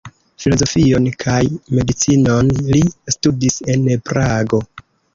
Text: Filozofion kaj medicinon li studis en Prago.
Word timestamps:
Filozofion 0.45 1.09
kaj 1.25 1.35
medicinon 1.81 2.51
li 2.73 2.83
studis 3.19 3.63
en 3.77 3.89
Prago. 4.11 4.65